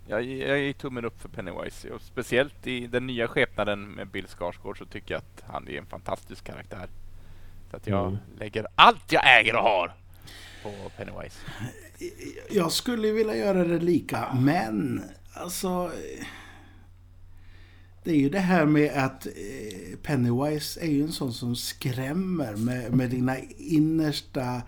[0.09, 1.89] jag, jag är tummen upp för Pennywise.
[1.89, 5.77] Och speciellt i den nya skepnaden med Bill Skarsgård så tycker jag att han är
[5.77, 6.87] en fantastisk karaktär.
[7.71, 8.17] Så att jag Mm.
[8.39, 9.87] lägger allt jag äger och har
[10.63, 11.39] på på Pennywise.
[12.49, 15.03] Jag skulle vilja göra det lika, men
[15.33, 15.91] alltså...
[18.07, 22.55] Det är ju det här med att eh, Pennywise är ju en sån som skrämmer
[22.55, 24.61] med, med dina innersta...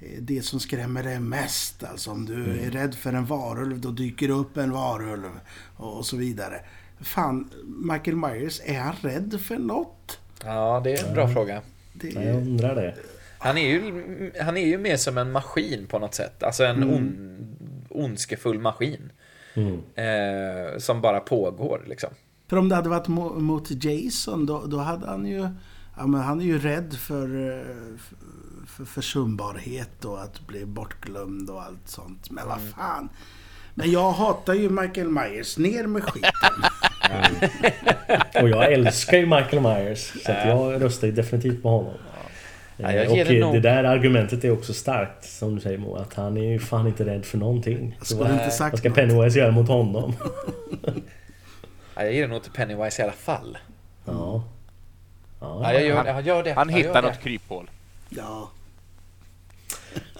[0.00, 1.84] eh, Det som skrämmer dig mest.
[1.84, 5.30] Alltså om du är rädd för en varulv, då dyker det upp en varulv.
[5.76, 6.60] Och så vidare.
[7.00, 7.50] Fan,
[7.92, 10.18] Michael Myers, är han rädd för något?
[10.44, 11.62] Ja, det är en bra fråga.
[11.92, 12.94] Det, Ja, jag undrar det.
[13.38, 16.42] Han är, ju, han är ju mer som en maskin på något sätt.
[16.42, 17.56] Alltså en on,
[17.88, 19.12] ondskefull maskin.
[19.54, 19.74] Mm.
[19.94, 22.10] Eh, som bara pågår liksom.
[22.48, 25.48] För om det hade varit mo- mot Jason, då, då hade han ju...
[25.96, 27.98] Ja, men han är ju rädd för, eh,
[28.66, 32.30] för försumbarhet och att bli bortglömd och allt sånt.
[32.30, 33.08] Men vad fan.
[33.74, 35.58] Men jag hatar ju Michael Myers.
[35.58, 36.30] Ner med skiten.
[38.42, 40.12] Och jag älskar ju Michael Myers.
[40.24, 41.94] Så att jag röstar ju definitivt på honom.
[42.76, 45.78] Ja, jag Eh, ger och det det, där argumentet är också starkt, som du säger
[45.78, 45.96] Mo.
[45.96, 47.94] Att han är ju fan inte rädd för någonting.
[47.98, 48.96] Jag Så skulle vad, inte sagt vad ska något.
[48.96, 50.12] Pennywise göra mot honom?
[51.98, 53.58] Ja, jag ger det nog till Pennywise i alla fall.
[54.04, 54.44] Ja.
[55.40, 56.52] Ja, jag gör, jag gör det.
[56.52, 57.70] Han hittar något kryphål.
[58.08, 58.50] Ja.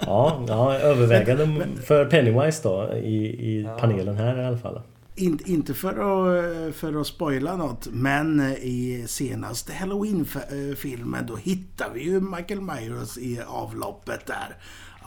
[0.01, 4.81] Ja, ja övervägande för Pennywise då i, i panelen här i alla fall.
[5.15, 12.03] In, inte för att, för att spoila något, men i senaste Halloween-filmen då hittar vi
[12.03, 14.57] ju Michael Myers i avloppet där.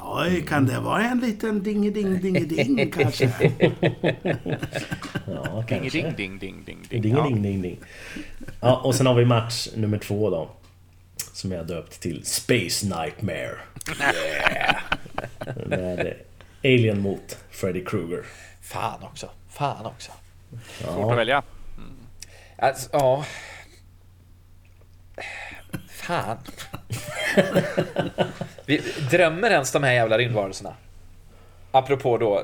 [0.03, 1.63] Oj, kan det vara en liten
[2.91, 3.31] kanske?
[5.27, 5.89] Ja, Ding, kanske.
[5.89, 7.01] ding, ding, ding, ding, ding.
[7.01, 7.23] Ding, Ja.
[7.23, 7.79] ding, ding, ding.
[8.61, 10.49] Ja, och sen har vi match nummer två då.
[11.33, 13.55] Som jag döpt till Space Nightmare.
[15.65, 16.13] Med
[16.63, 18.25] Alien mot Freddy Krueger.
[18.61, 19.29] Fan också.
[19.49, 20.11] Fan också.
[20.79, 21.43] Svårt att välja.
[22.57, 23.25] Alltså, ja.
[25.89, 26.37] Fan.
[28.65, 28.81] Vi
[29.11, 30.73] drömmer ens de här jävla rymdvarelserna?
[31.71, 32.43] Apropå då,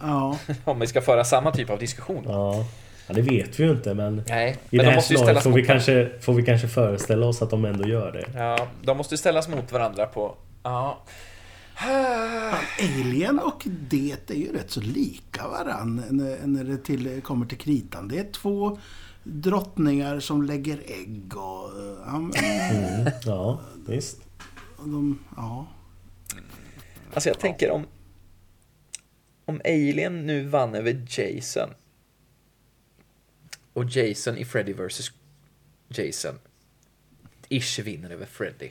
[0.00, 2.24] Ja, om vi ska föra samma typ av diskussion.
[2.26, 2.64] Ja,
[3.06, 4.22] ja det vet vi ju inte men...
[4.28, 5.74] Nej, I men det de här scenariot får vi, varandra.
[5.74, 8.38] kanske, får vi kanske föreställa oss att de ändå gör det.
[8.38, 10.34] Ja, de måste ju ställas mot varandra på...
[10.62, 10.98] Ja.
[12.78, 17.58] Alien och det är ju rätt så lika varann när, när det till, kommer till
[17.58, 18.08] kritan.
[18.08, 18.78] Det är två
[19.22, 21.70] drottningar som lägger ägg och...
[22.06, 22.32] Ja, men,
[22.76, 24.20] Mm, ja, visst.
[24.78, 25.66] de, ja.
[27.14, 27.86] Alltså jag tänker om...
[29.44, 31.70] Om Alien nu vann över Jason.
[33.72, 35.10] Och Jason i Freddy vs.
[35.88, 36.34] Jason.
[37.48, 38.70] Ish vinner över Freddy.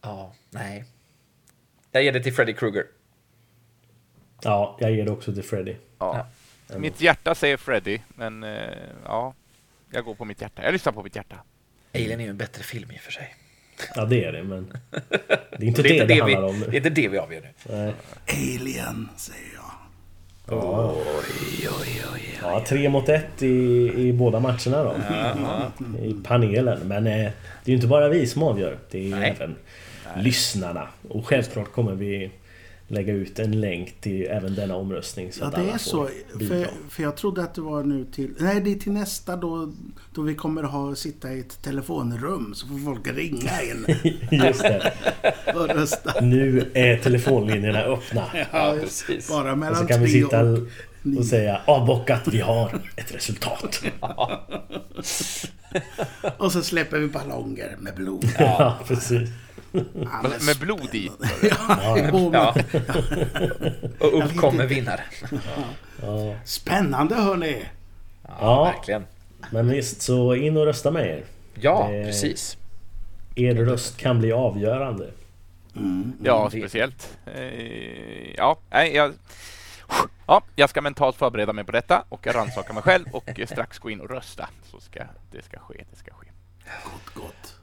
[0.00, 0.84] Ja, nej.
[1.92, 2.86] Jag ger det till Freddy Krueger.
[4.42, 5.76] Ja, jag ger det också till Freddy.
[5.98, 6.26] Ja.
[6.76, 8.50] Mitt hjärta säger Freddy, men eh,
[9.04, 9.34] ja,
[9.90, 10.62] jag går på mitt hjärta.
[10.64, 11.36] Jag lyssnar på mitt hjärta.
[11.94, 13.34] Alien är ju en bättre film i och för sig.
[13.94, 14.72] Ja, det är det, men...
[15.58, 17.08] Det är inte Det det är det, det, vi, handlar om det är inte det
[17.08, 17.48] vi avgör nu.
[17.76, 17.94] Nej.
[18.26, 19.72] Alien, säger jag.
[20.50, 20.94] Ja.
[22.42, 24.96] ja, tre mot ett i, i båda matcherna då.
[26.02, 26.88] I panelen.
[26.88, 27.22] Men eh, det
[27.64, 28.78] är ju inte bara vi som avgör.
[28.90, 29.36] Det är Nej.
[29.36, 29.56] även
[30.16, 30.88] lyssnarna.
[31.08, 32.30] Och självklart kommer vi
[32.88, 35.32] lägga ut en länk till även denna omröstning.
[35.32, 36.08] Så Ja, att det alla är får så.
[36.38, 36.54] bidra.
[36.56, 38.34] För, för jag trodde att det var nu till...
[38.38, 39.72] Nej, det är till nästa då,
[40.14, 42.54] då vi kommer ha sitta i ett telefonrum.
[42.54, 43.86] Så får folk ringa in
[44.46, 44.92] Just det.
[45.54, 46.20] och rösta.
[46.20, 48.24] Nu är telefonlinjerna öppna.
[48.52, 49.28] Ja, precis.
[49.28, 50.58] Bara Och mellan så kan vi sitta och...
[51.18, 53.82] och säga avbockat, vi har ett resultat.
[56.36, 58.24] Och så släpper vi ballonger med blod.
[58.38, 59.28] Ja, precis.
[60.12, 61.10] Alldeles- Med blod i.
[61.50, 61.98] Ja,
[62.32, 62.54] Ja.
[64.00, 65.00] Och upp kommer vinnare.
[66.02, 66.34] Ja.
[66.44, 67.64] Spännande hörni!
[68.22, 68.64] Ja, Ja.
[68.64, 69.06] verkligen.
[69.52, 71.24] Men visst, så in och rösta med er.
[71.54, 72.56] Ja, Det- precis.
[73.36, 75.10] Er röst kan bli avgörande.
[76.24, 77.18] Ja, speciellt.
[77.26, 79.12] Eh, ja, nej, jag...
[80.26, 83.90] Ja, jag ska mentalt förbereda mig på detta och rannsaka mig själv och strax gå
[83.90, 84.48] in och rösta.
[84.70, 85.00] Så ska
[85.30, 86.26] det ska ske, det ska ske.
[87.14, 87.54] Gott,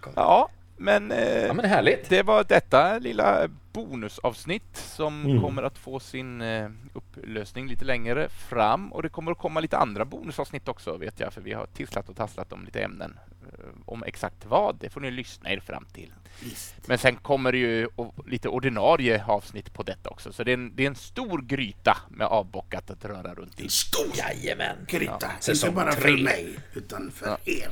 [0.00, 0.12] gott.
[0.16, 2.08] Ja, men, eh, Ja, men härligt.
[2.08, 5.42] det var detta lilla bonusavsnitt som Mm.
[5.42, 9.78] kommer att få sin eh, upplösning lite längre fram och det kommer att komma lite
[9.78, 13.18] andra bonusavsnitt också vet jag för vi har tisslat och tasslat om lite ämnen.
[13.52, 16.12] Eh, Om exakt vad, det får ni lyssna er fram till.
[16.42, 16.74] Visst.
[16.88, 17.88] Men sen kommer det ju
[18.26, 20.32] lite ordinarie avsnitt på detta också.
[20.32, 23.62] Så det är en, det är en stor gryta med avbockat att röra runt i.
[23.64, 24.76] En stor Jajamän.
[24.88, 25.30] gryta.
[25.40, 26.02] säsong Inte bara tre.
[26.16, 27.70] för mig, utan för er.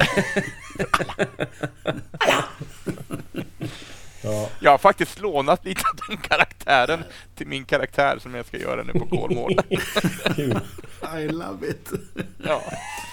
[2.20, 2.20] Alla!
[2.20, 2.48] Alla!
[4.24, 4.48] Ja.
[4.60, 7.04] Jag har faktiskt lånat lite av den karaktären
[7.34, 9.64] till min karaktär som jag ska göra nu på Kolmården.
[11.18, 11.92] I love it.
[12.44, 12.62] Ja.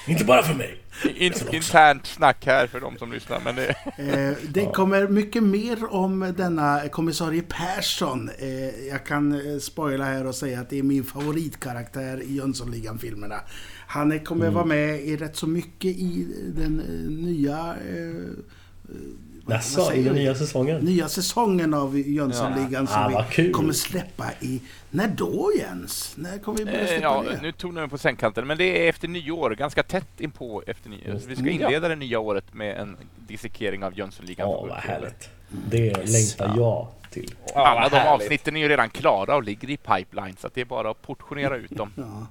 [0.07, 0.77] Inte bara för mig.
[1.15, 3.69] In, internt snack här för de som lyssnar, men det...
[3.97, 8.29] Eh, det kommer mycket mer om denna kommissarie Persson.
[8.39, 13.39] Eh, jag kan eh, spoila här och säga att det är min favoritkaraktär i Jönssonligan-filmerna.
[13.87, 17.75] Han kommer vara med i rätt så mycket i den eh, nya...
[17.89, 18.43] Eh,
[18.87, 20.81] vad Jaså, i den nya säsongen?
[20.85, 22.81] nya säsongen av Jönssonligan Ja.
[22.99, 24.61] Ah, som vad vi kommer släppa i...
[24.89, 26.13] När då Jens?
[26.17, 27.39] När kommer vi börja Eh, släppa Ja, det?
[27.41, 31.19] nu tog ni på sängkanten, men det är efter nyår, ganska tätt inpå efter nyår.
[31.19, 34.49] Så vi ska inleda det nya året med en dissekering av Jönssonligan.
[34.49, 35.29] Ja, vad härligt.
[35.69, 37.33] Det längtar jag till.
[37.55, 38.21] Alla de härligt.
[38.21, 41.01] avsnitten är ju redan klara och ligger i pipeline, så att det är bara att
[41.01, 41.91] portionera ut dem.
[41.97, 42.27] Ja.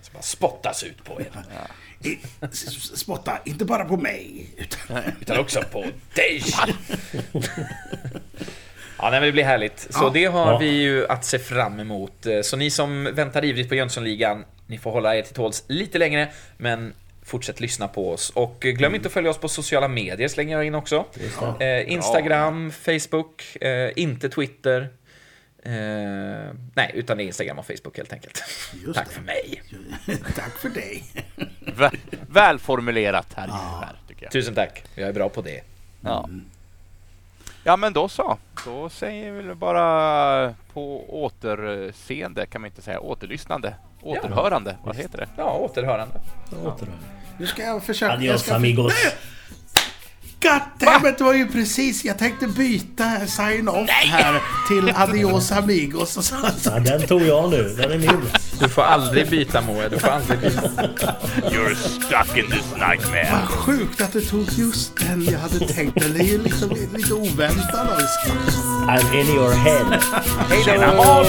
[0.00, 1.26] Alltså bara spottas ut på er.
[2.08, 2.18] I-
[2.96, 4.46] Spotta, inte bara på mig.
[4.56, 5.84] Utan Utan också på
[6.14, 6.42] dig.
[8.98, 9.80] Ja, nej, men det blir härligt.
[9.90, 10.10] Så Ja.
[10.14, 10.58] det har Ja.
[10.58, 12.26] vi ju att se fram emot.
[12.42, 16.28] Så ni som väntar ivrigt på Jönssonligan, ni får hålla er till tåls lite längre,
[16.56, 16.92] men
[17.22, 18.30] fortsätt lyssna på oss.
[18.30, 21.04] Och glöm inte att följa oss på sociala medier, slänger jag in också.
[21.60, 24.88] Eh, Instagram, Facebook, eh, inte Twitter.
[25.62, 28.42] Eh, nej, utan det är Instagram och Facebook helt enkelt.
[28.84, 29.14] Just Tack det.
[29.14, 29.62] för mig.
[30.36, 31.04] Tack för dig.
[31.60, 31.98] Vä-
[32.28, 34.32] välformulerat här, här tycker jag.
[34.32, 34.84] Tusen tack.
[34.94, 35.60] Jag är bra på det.
[36.00, 36.28] Ja.
[37.64, 38.38] ja, men då så.
[38.64, 43.00] Då säger vi bara på återseende, kan man inte säga.
[43.00, 43.74] Återlyssnande.
[44.02, 45.28] Återhörande, vad heter det?
[45.36, 46.20] Ja, återhörande.
[46.64, 46.94] Återhör.
[47.38, 48.12] Nu ska jag försöka...
[48.12, 48.94] jag Adios ska amigos.
[50.78, 52.04] Goddammit, det var ju precis...
[52.04, 56.16] Jag tänkte byta sign-off här till adios amigos.
[56.16, 56.70] Och så, så.
[56.70, 57.74] Ja, den tog jag nu.
[57.78, 58.20] Den är min.
[58.60, 60.60] Du får aldrig byta Moe, du får aldrig byta.
[61.50, 63.28] You're stuck in this nightmare.
[63.32, 66.00] Vad sjukt att du tog just den jag hade tänkt.
[66.00, 68.08] Den är ju liksom lite oväntad.
[68.88, 70.00] I'm in your head.
[70.48, 71.24] Hej då!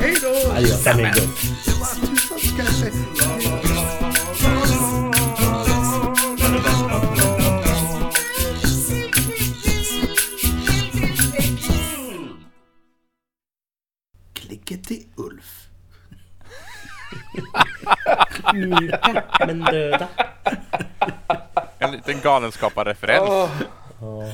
[0.00, 0.52] Hej då!
[0.52, 1.16] Adios amigos.
[1.66, 2.92] Det var tusan ska jag säga.
[18.56, 20.08] Mjuka men döda.
[21.78, 23.30] En liten galenskaparreferens.
[24.00, 24.28] Åh.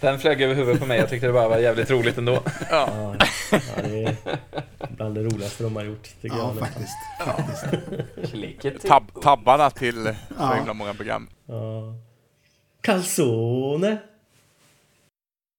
[0.00, 2.42] Den flög över huvudet på mig, jag tyckte det bara var jävligt roligt ändå.
[2.70, 3.14] Ja,
[3.50, 4.16] ja, det är
[4.88, 6.08] bland det roligaste de har gjort.
[6.22, 6.68] Tycker Ja, jag.
[6.68, 6.96] faktiskt.
[8.60, 8.78] till...
[8.88, 10.54] Tab tabbarna till så Ja.
[10.54, 11.28] himla många program.
[11.46, 11.94] Ja.
[12.82, 13.96] Calzone.